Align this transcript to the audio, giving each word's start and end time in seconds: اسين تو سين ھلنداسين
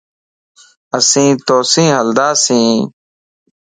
اسين 0.97 1.31
تو 1.47 1.57
سين 1.71 1.89
ھلنداسين 1.97 2.75